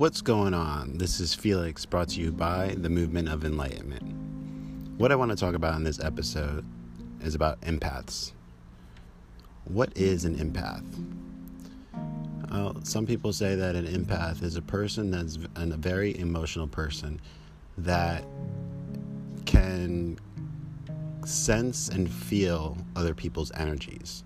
[0.00, 0.96] what's going on?
[0.96, 4.00] This is Felix, brought to you by the Movement of Enlightenment.
[4.96, 6.64] What I want to talk about in this episode
[7.22, 8.32] is about empaths.
[9.64, 10.86] What is an empath?
[12.82, 17.20] Some people say that an empath is a person that's a very emotional person
[17.76, 18.24] that
[19.44, 20.18] can
[21.26, 24.24] sense and feel other people's energies.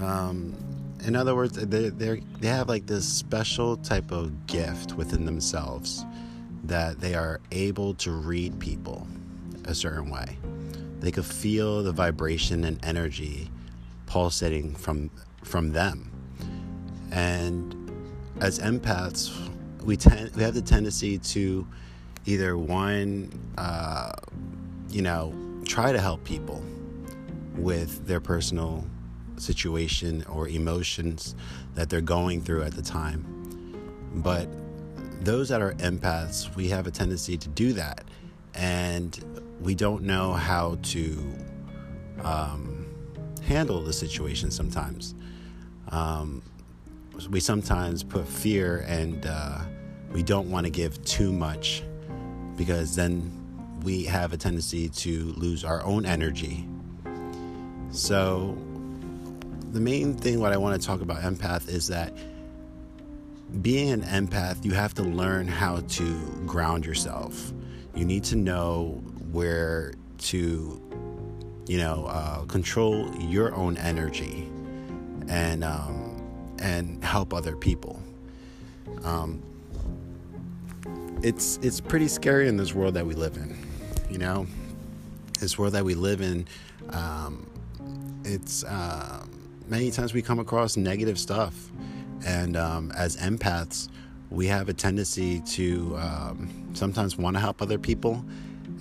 [0.00, 0.54] Um,
[1.04, 6.04] in other words, they they they have like this special type of gift within themselves
[6.64, 9.06] that they are able to read people
[9.64, 10.36] a certain way.
[11.00, 13.50] They could feel the vibration and energy
[14.06, 15.10] pulsating from
[15.44, 16.10] from them.
[17.10, 17.74] And
[18.40, 19.32] as empaths,
[19.82, 21.66] we tend we have the tendency to
[22.26, 24.12] either one, uh,
[24.90, 25.32] you know,
[25.64, 26.62] try to help people
[27.56, 28.84] with their personal
[29.40, 31.34] situation or emotions
[31.74, 33.24] that they're going through at the time.
[34.14, 34.48] But
[35.20, 38.04] those that are empaths, we have a tendency to do that.
[38.54, 41.34] And we don't know how to
[42.22, 42.86] um,
[43.42, 45.14] handle the situation sometimes.
[45.90, 46.42] Um,
[47.30, 49.60] we sometimes put fear and uh,
[50.12, 51.82] we don't want to give too much
[52.56, 53.32] because then
[53.82, 56.68] we have a tendency to lose our own energy.
[57.90, 58.56] So,
[59.72, 62.12] the main thing what I want to talk about empath is that
[63.62, 67.52] being an empath, you have to learn how to ground yourself.
[67.94, 69.02] You need to know
[69.32, 70.82] where to,
[71.66, 74.48] you know, uh, control your own energy
[75.28, 78.02] and um, and help other people.
[79.04, 79.42] Um,
[81.22, 83.56] it's it's pretty scary in this world that we live in.
[84.10, 84.46] You know,
[85.40, 86.46] this world that we live in.
[86.90, 87.46] Um,
[88.24, 89.24] it's uh,
[89.68, 91.70] many times we come across negative stuff,
[92.26, 93.88] and um, as empaths,
[94.30, 98.24] we have a tendency to um, sometimes want to help other people,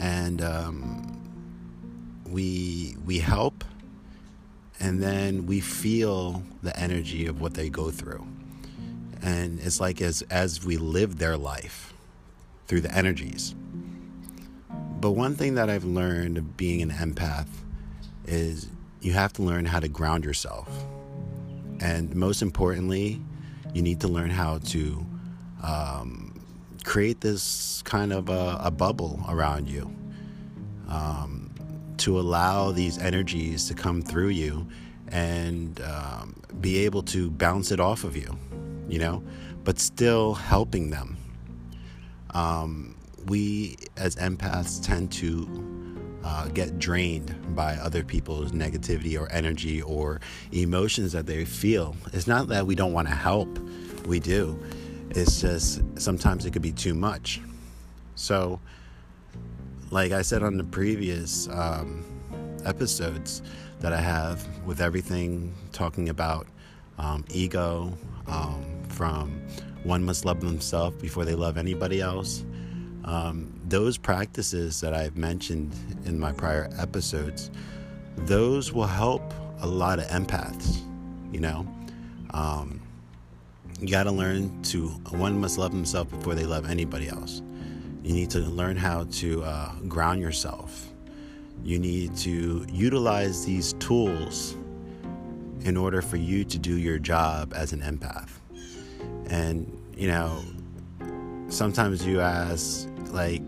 [0.00, 1.20] and um,
[2.28, 3.64] we we help,
[4.80, 8.26] and then we feel the energy of what they go through,
[9.22, 11.94] and it's like as as we live their life
[12.66, 13.54] through the energies.
[15.00, 17.48] But one thing that I've learned of being an empath
[18.26, 18.68] is
[19.06, 20.68] you have to learn how to ground yourself.
[21.78, 23.22] And most importantly,
[23.72, 25.06] you need to learn how to
[25.62, 26.40] um,
[26.82, 29.94] create this kind of a, a bubble around you
[30.88, 31.54] um,
[31.98, 34.66] to allow these energies to come through you
[35.08, 38.36] and um, be able to bounce it off of you,
[38.88, 39.22] you know,
[39.62, 41.16] but still helping them
[42.30, 42.96] um,
[43.26, 45.75] we as empaths tend to
[46.26, 50.20] uh, get drained by other people's negativity or energy or
[50.50, 51.94] emotions that they feel.
[52.12, 53.48] It's not that we don't want to help,
[54.06, 54.58] we do.
[55.10, 57.40] It's just sometimes it could be too much.
[58.16, 58.58] So,
[59.92, 62.04] like I said on the previous um,
[62.64, 63.42] episodes
[63.78, 66.48] that I have with everything talking about
[66.98, 69.30] um, ego, um, from
[69.84, 72.44] one must love themselves before they love anybody else.
[73.06, 75.72] Um, those practices that I've mentioned
[76.04, 77.50] in my prior episodes,
[78.16, 80.82] those will help a lot of empaths.
[81.32, 81.66] You know,
[82.30, 82.80] um,
[83.80, 87.42] you got to learn to one must love himself before they love anybody else.
[88.02, 90.88] You need to learn how to uh, ground yourself.
[91.64, 94.56] You need to utilize these tools
[95.62, 98.30] in order for you to do your job as an empath.
[99.26, 100.40] And, you know,
[101.48, 103.42] sometimes you ask, like,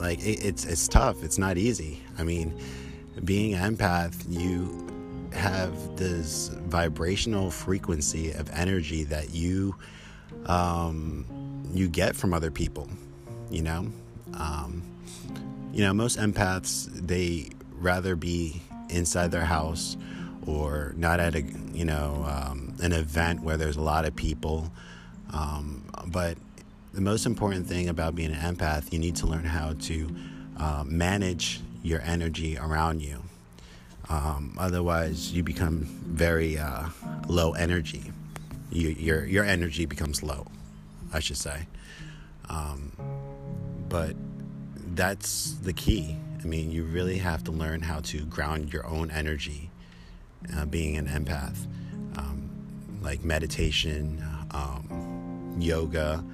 [0.00, 1.22] like it, it's it's tough.
[1.22, 2.00] It's not easy.
[2.18, 2.58] I mean,
[3.24, 4.86] being an empath, you
[5.32, 9.74] have this vibrational frequency of energy that you
[10.46, 11.24] um,
[11.72, 12.88] you get from other people.
[13.50, 13.92] You know,
[14.34, 14.82] um,
[15.72, 19.96] you know most empaths they rather be inside their house
[20.46, 21.42] or not at a
[21.72, 24.70] you know um, an event where there's a lot of people.
[25.32, 26.38] Um, but
[26.92, 30.08] the most important thing about being an empath, you need to learn how to
[30.56, 33.22] uh, manage your energy around you.
[34.08, 36.88] Um, otherwise, you become very uh,
[37.28, 38.10] low energy.
[38.70, 40.46] You, your your energy becomes low,
[41.12, 41.66] I should say.
[42.48, 42.92] Um,
[43.88, 44.16] but
[44.94, 46.16] that's the key.
[46.42, 49.70] I mean, you really have to learn how to ground your own energy
[50.56, 51.66] uh, being an empath,
[52.16, 52.48] um,
[53.02, 56.24] like meditation, um, yoga,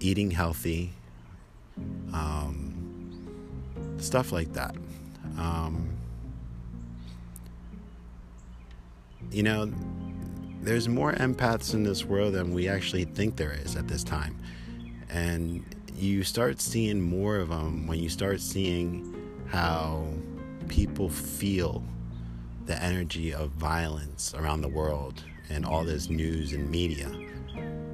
[0.00, 0.92] eating healthy,
[2.12, 2.74] um,
[3.98, 4.74] stuff like that.
[5.38, 5.88] Um,
[9.30, 9.72] you know,
[10.62, 14.36] there's more empaths in this world than we actually think there is at this time.
[15.08, 15.64] And
[15.96, 19.14] you start seeing more of them when you start seeing
[19.48, 20.06] how
[20.68, 21.82] people feel
[22.66, 27.10] the energy of violence around the world and all this news and media.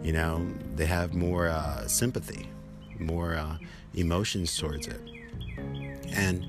[0.03, 2.49] You know, they have more uh, sympathy,
[2.99, 3.57] more uh,
[3.95, 5.01] emotions towards it.
[6.11, 6.47] And,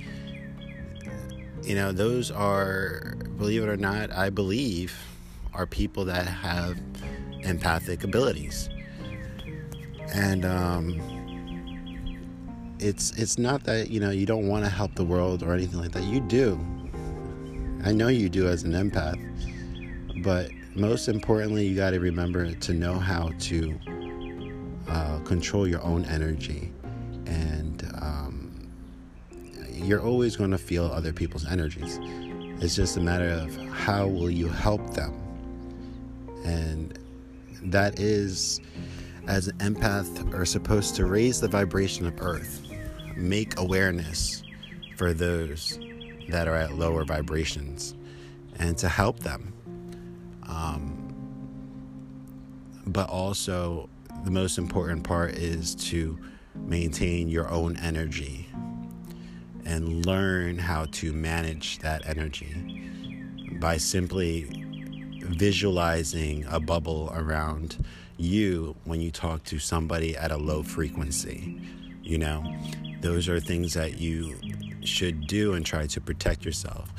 [1.63, 4.95] you know, those are, believe it or not, I believe,
[5.53, 6.77] are people that have
[7.41, 8.69] empathic abilities.
[10.13, 11.01] And, um,
[12.79, 15.79] it's it's not that you know you don't want to help the world or anything
[15.79, 16.59] like that you do
[17.83, 19.17] i know you do as an empath
[20.23, 23.77] but most importantly you got to remember to know how to
[24.87, 26.71] uh, control your own energy
[27.25, 28.69] and um,
[29.71, 31.99] you're always going to feel other people's energies
[32.61, 35.13] it's just a matter of how will you help them
[36.45, 36.99] and
[37.63, 38.61] that is
[39.27, 42.67] as an empath are supposed to raise the vibration of earth
[43.15, 44.43] make awareness
[44.95, 45.79] for those
[46.29, 47.95] that are at lower vibrations
[48.59, 49.53] and to help them.
[50.47, 51.03] Um,
[52.85, 53.89] but also,
[54.23, 56.17] the most important part is to
[56.55, 58.47] maintain your own energy
[59.65, 62.81] and learn how to manage that energy
[63.59, 64.47] by simply
[65.21, 67.83] visualizing a bubble around
[68.17, 71.59] you when you talk to somebody at a low frequency.
[72.01, 72.55] You know,
[73.01, 74.35] those are things that you
[74.81, 76.91] should do and try to protect yourself.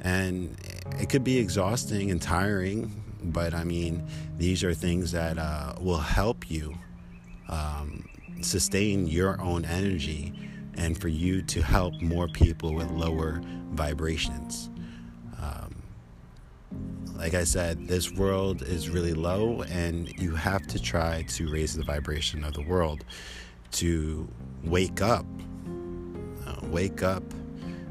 [0.00, 0.56] And
[0.98, 4.06] it could be exhausting and tiring, but I mean,
[4.38, 6.74] these are things that uh, will help you
[7.48, 8.08] um,
[8.40, 10.32] sustain your own energy
[10.76, 13.40] and for you to help more people with lower
[13.72, 14.70] vibrations.
[15.40, 15.82] Um,
[17.16, 21.74] like I said, this world is really low, and you have to try to raise
[21.74, 23.04] the vibration of the world
[23.72, 24.28] to
[24.64, 25.26] wake up,
[26.46, 27.22] uh, wake up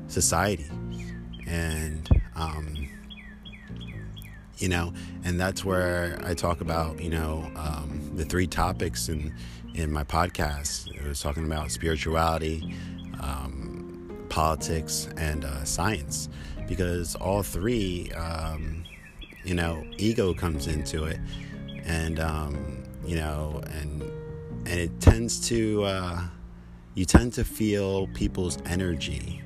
[0.08, 0.70] society.
[1.48, 2.88] And, um,
[4.58, 4.94] you know,
[5.24, 9.34] and that's where I talk about, you know, um, the three topics in,
[9.74, 10.88] in my podcast.
[10.96, 12.76] It was talking about spirituality,
[13.20, 16.30] um, politics, and uh, science,
[16.68, 18.84] because all three, um,
[19.44, 21.20] you know, ego comes into it,
[21.84, 24.02] and um, you know, and
[24.66, 26.22] and it tends to uh,
[26.96, 29.42] you tend to feel people's energy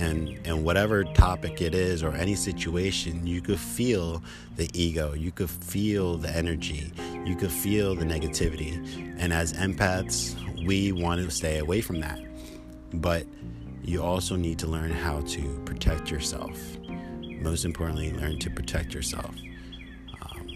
[0.00, 4.22] and and whatever topic it is or any situation you could feel
[4.56, 6.92] the ego you could feel the energy
[7.24, 8.74] you could feel the negativity
[9.18, 10.34] and as empaths
[10.66, 12.20] we want to stay away from that
[12.94, 13.26] but
[13.82, 16.58] you also need to learn how to protect yourself
[17.40, 19.34] most importantly learn to protect yourself
[20.22, 20.46] um,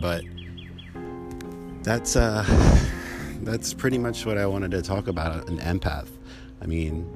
[0.00, 0.24] but
[1.82, 2.44] that's uh,
[3.42, 5.48] that's pretty much what I wanted to talk about.
[5.48, 6.08] An empath.
[6.60, 7.08] I mean,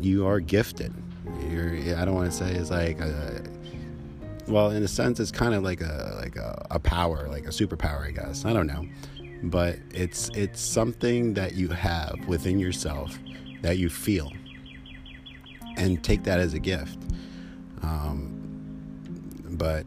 [0.00, 0.92] you are gifted.
[1.50, 1.74] You're.
[1.96, 3.42] I don't want to say it's like a.
[4.46, 7.50] Well, in a sense, it's kind of like a like a, a power, like a
[7.50, 8.44] superpower, I guess.
[8.44, 8.86] I don't know,
[9.42, 13.18] but it's it's something that you have within yourself
[13.62, 14.32] that you feel,
[15.76, 16.98] and take that as a gift.
[17.82, 18.34] Um,
[19.50, 19.84] but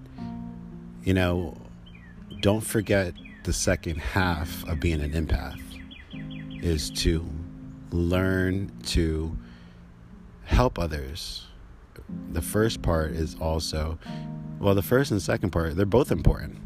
[1.03, 1.58] you know,
[2.41, 3.13] don't forget
[3.44, 5.60] the second half of being an empath
[6.63, 7.27] is to
[7.91, 9.36] learn to
[10.51, 11.48] help others.
[12.31, 13.98] The first part is also,
[14.60, 16.58] well, the first and second part, they're both important.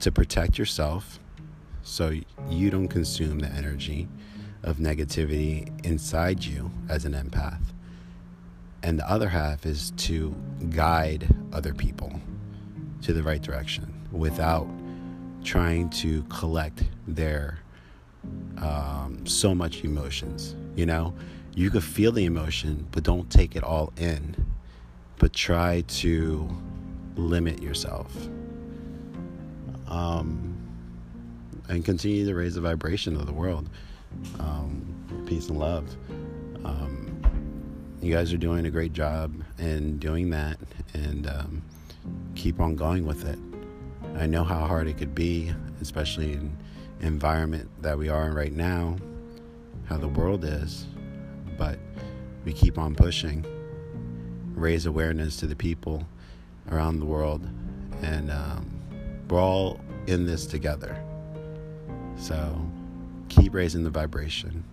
[0.00, 1.18] To protect yourself
[1.82, 2.12] so
[2.48, 4.08] you don't consume the energy
[4.62, 7.62] of negativity inside you as an empath.
[8.82, 10.34] And the other half is to
[10.70, 12.20] guide other people
[13.02, 14.68] to the right direction without
[15.44, 17.58] trying to collect their
[18.58, 20.54] um, so much emotions.
[20.74, 21.14] You know,
[21.56, 24.36] you could feel the emotion, but don't take it all in.
[25.18, 26.48] But try to
[27.16, 28.14] limit yourself.
[29.88, 30.54] Um,
[31.70, 33.70] and continue to raise the vibration of the world.
[34.38, 35.96] Um, peace and love.
[36.62, 37.22] Um,
[38.02, 40.58] you guys are doing a great job in doing that,
[40.92, 41.62] and um,
[42.34, 43.38] keep on going with it.
[44.20, 46.54] I know how hard it could be, especially in
[47.00, 48.96] environment that we are in right now,
[49.86, 50.86] how the world is.
[51.56, 51.78] But
[52.44, 53.44] we keep on pushing,
[54.54, 56.06] raise awareness to the people
[56.70, 57.48] around the world,
[58.02, 58.70] and um,
[59.28, 61.02] we're all in this together.
[62.16, 62.60] So
[63.28, 64.64] keep raising the vibration.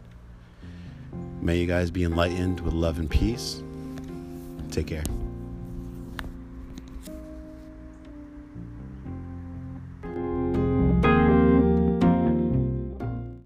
[1.42, 3.62] May you guys be enlightened with love and peace.
[4.72, 5.04] Take care.